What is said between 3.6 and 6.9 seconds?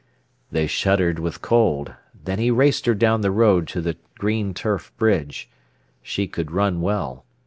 to the green turf bridge. She could run